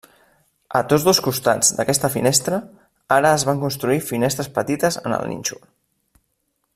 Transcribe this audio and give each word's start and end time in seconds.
A 0.77 0.79
tots 0.93 1.03
dos 1.07 1.19
costats 1.27 1.69
d'aquesta 1.79 2.09
finestra, 2.15 2.59
ara 3.19 3.35
es 3.41 3.47
van 3.51 3.63
construir 3.67 4.01
finestres 4.09 4.53
petites 4.59 5.01
en 5.07 5.19
el 5.19 5.29
nínxol. 5.35 5.65